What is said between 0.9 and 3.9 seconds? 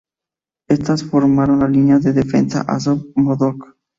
formaron la línea de defensa de Azov-Mozdok.